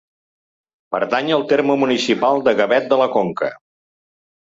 [0.95, 3.51] Pertany al terme municipal de Gavet de la Conca.